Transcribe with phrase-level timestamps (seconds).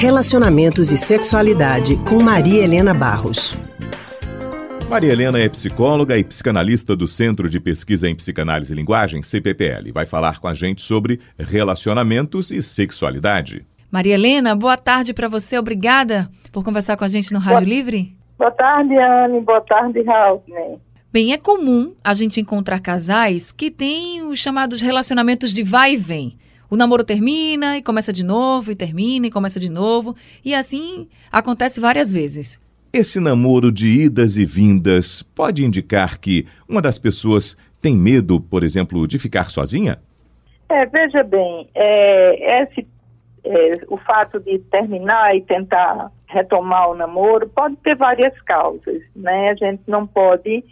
[0.00, 3.54] Relacionamentos e Sexualidade com Maria Helena Barros.
[4.88, 9.92] Maria Helena é psicóloga e psicanalista do Centro de Pesquisa em Psicanálise e Linguagem, CPPL.
[9.92, 13.64] Vai falar com a gente sobre relacionamentos e sexualidade.
[13.90, 15.58] Maria Helena, boa tarde para você.
[15.58, 18.16] Obrigada por conversar com a gente no Rádio boa, Livre.
[18.38, 19.40] Boa tarde, Anne.
[19.42, 20.42] Boa tarde, Raul.
[21.12, 25.96] Bem, é comum a gente encontrar casais que têm os chamados relacionamentos de vai e
[25.96, 26.38] vem.
[26.70, 31.08] O namoro termina e começa de novo, e termina e começa de novo, e assim
[31.32, 32.60] acontece várias vezes.
[32.92, 38.62] Esse namoro de idas e vindas pode indicar que uma das pessoas tem medo, por
[38.62, 39.98] exemplo, de ficar sozinha?
[40.68, 42.86] É, veja bem, é, esse,
[43.42, 49.50] é, o fato de terminar e tentar retomar o namoro pode ter várias causas, né?
[49.50, 50.64] A gente não pode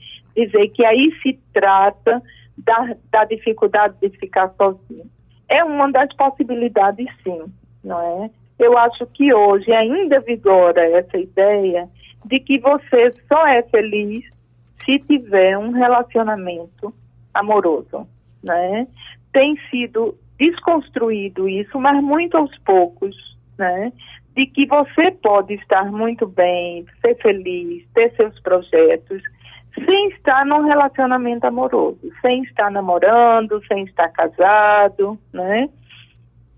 [0.46, 2.22] dizer que aí se trata
[2.58, 5.04] da, da dificuldade de ficar sozinho.
[5.48, 7.44] É uma das possibilidades, sim,
[7.82, 8.30] não é?
[8.58, 11.88] Eu acho que hoje ainda vigora essa ideia
[12.24, 14.24] de que você só é feliz
[14.84, 16.92] se tiver um relacionamento
[17.32, 18.06] amoroso,
[18.42, 18.86] né?
[19.32, 23.16] Tem sido desconstruído isso, mas muito aos poucos,
[23.56, 23.92] né?
[24.36, 29.22] De que você pode estar muito bem, ser feliz, ter seus projetos,
[30.38, 35.68] estar num relacionamento amoroso, sem estar namorando, sem estar casado, né?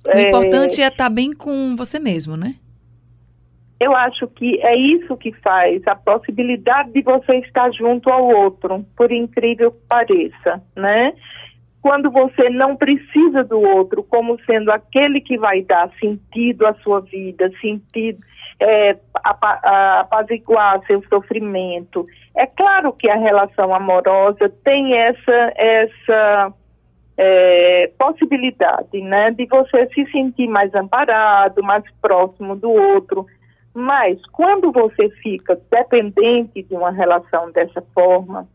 [0.05, 0.29] O é...
[0.29, 2.55] importante é estar bem com você mesmo, né?
[3.81, 8.85] eu acho que é isso que faz a possibilidade de você estar junto ao outro,
[8.95, 11.15] por incrível que pareça, né?
[11.83, 17.01] Quando você não precisa do outro como sendo aquele que vai dar sentido à sua
[17.01, 18.21] vida, sentido,
[18.61, 22.05] é, apaziguar seu sofrimento.
[22.37, 26.53] É claro que a relação amorosa tem essa, essa
[27.17, 33.27] é, possibilidade, né, de você se sentir mais amparado, mais próximo do outro,
[33.75, 38.47] mas quando você fica dependente de uma relação dessa forma,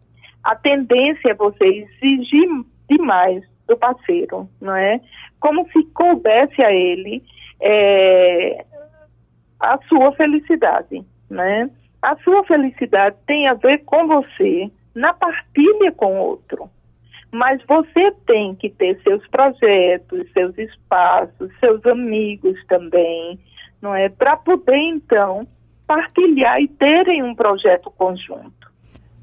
[0.43, 2.47] a tendência é você exigir
[2.89, 4.99] demais do parceiro, não é?
[5.39, 7.23] Como se coubesse a ele
[7.61, 8.65] é,
[9.59, 11.69] a sua felicidade, né?
[12.01, 16.69] A sua felicidade tem a ver com você na partilha com o outro.
[17.31, 23.39] Mas você tem que ter seus projetos, seus espaços, seus amigos também,
[23.81, 24.07] não é?
[24.07, 25.47] Para poder então
[25.85, 28.71] partilhar e terem um projeto conjunto.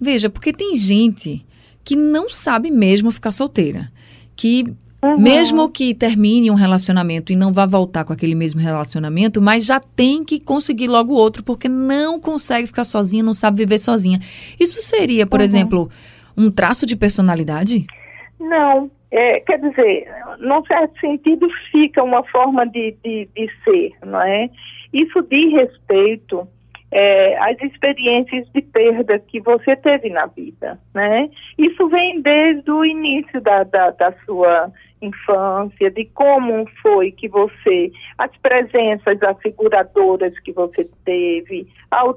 [0.01, 1.47] Veja, porque tem gente
[1.85, 3.91] que não sabe mesmo ficar solteira,
[4.37, 5.19] que Uhum.
[5.19, 9.81] Mesmo que termine um relacionamento e não vá voltar com aquele mesmo relacionamento, mas já
[9.81, 14.21] tem que conseguir logo outro, porque não consegue ficar sozinha, não sabe viver sozinha.
[14.61, 15.45] Isso seria, por uhum.
[15.45, 15.91] exemplo,
[16.37, 17.85] um traço de personalidade?
[18.39, 24.23] Não, é, quer dizer, num certo sentido fica uma forma de, de, de ser, não
[24.23, 24.49] é?
[24.93, 26.47] Isso diz respeito
[26.93, 31.31] é, às experiências de perda que você teve na vida, né?
[31.57, 34.71] Isso vem desde o início da, da, da sua
[35.01, 41.67] infância, de como foi que você, as presenças asseguradoras que você teve,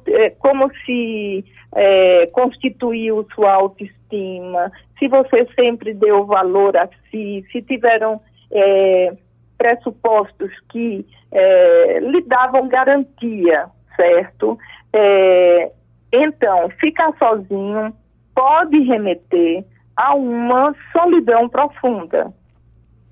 [0.09, 7.61] é, como se é, constituiu sua autoestima, se você sempre deu valor a si, se
[7.61, 8.19] tiveram
[8.51, 9.13] é,
[9.57, 14.57] pressupostos que é, lhe davam garantia, certo?
[14.93, 15.71] É,
[16.11, 17.93] então, ficar sozinho
[18.33, 22.33] pode remeter a uma solidão profunda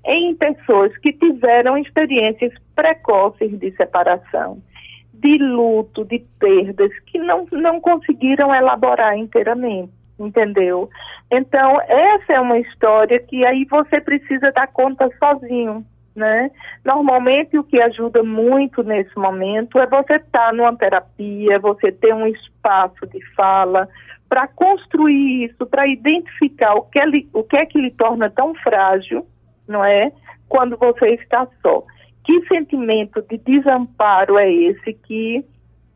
[0.04, 4.62] em pessoas que tiveram experiências precoces de separação,
[5.14, 10.90] de luto, de perdas, que não, não conseguiram elaborar inteiramente, entendeu?
[11.30, 15.84] Então, essa é uma história que aí você precisa dar conta sozinho.
[16.14, 16.50] Né?
[16.84, 22.14] Normalmente o que ajuda muito nesse momento é você estar tá numa terapia, você ter
[22.14, 23.88] um espaço de fala
[24.28, 28.54] para construir isso, para identificar o que, é, o que é que lhe torna tão
[28.54, 29.26] frágil
[29.66, 30.12] não é?
[30.48, 31.84] Quando você está só.
[32.24, 35.44] Que sentimento de desamparo é esse que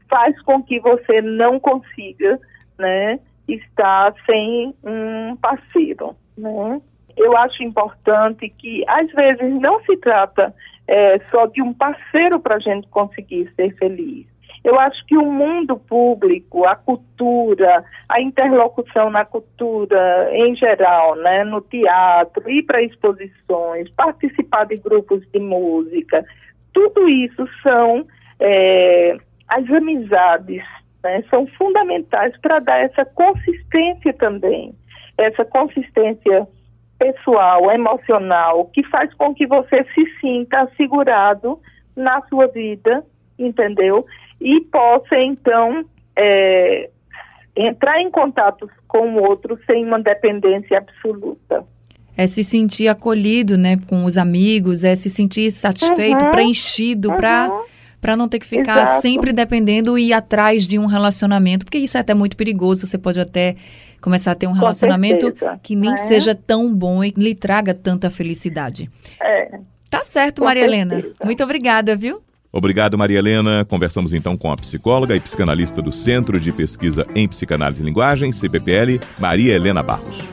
[0.09, 2.39] faz com que você não consiga,
[2.79, 6.81] né, estar sem um parceiro, né?
[7.19, 10.55] Eu acho importante que às vezes não se trata
[10.87, 14.27] é, só de um parceiro para a gente conseguir ser feliz.
[14.65, 21.45] Eu acho que o mundo público, a cultura, a interlocução na cultura em geral, né,
[21.45, 26.25] no teatro, ir para exposições, participar de grupos de música,
[26.73, 28.07] tudo isso são
[28.41, 29.17] é,
[29.49, 30.63] as amizades,
[31.03, 34.75] né, são fundamentais para dar essa consistência também,
[35.17, 36.47] essa consistência
[36.99, 41.59] pessoal, emocional, que faz com que você se sinta assegurado
[41.97, 43.05] na sua vida,
[43.39, 44.05] entendeu?
[44.41, 45.85] E possa, então,
[46.17, 46.91] é,
[47.57, 51.65] entrar em contato com o outro sem uma dependência absoluta.
[52.17, 57.17] É se sentir acolhido, né, com os amigos, é se sentir satisfeito, uhum, preenchido, uhum.
[57.17, 57.49] para
[58.01, 59.03] para não ter que ficar Exato.
[59.03, 62.97] sempre dependendo e ir atrás de um relacionamento, porque isso é até muito perigoso, você
[62.99, 63.57] pode até
[64.01, 65.61] começar a ter um Com relacionamento certeza.
[65.63, 65.97] que nem é.
[65.97, 68.89] seja tão bom e lhe traga tanta felicidade.
[69.21, 69.59] É.
[69.91, 70.95] Tá certo, Com Maria certeza.
[70.95, 71.15] Helena.
[71.25, 72.23] Muito obrigada, viu?
[72.53, 73.65] Obrigado, Maria Helena.
[73.65, 78.33] Conversamos então com a psicóloga e psicanalista do Centro de Pesquisa em Psicanálise e Linguagem,
[78.33, 80.27] CPPL, Maria Helena Barros.